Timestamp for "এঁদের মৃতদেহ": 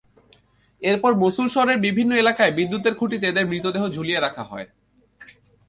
3.27-3.83